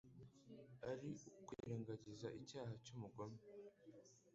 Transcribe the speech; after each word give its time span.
Ari 0.89 1.09
ukwirengagiza 1.39 2.27
icyaha 2.41 2.73
cy’umugome 2.85 3.39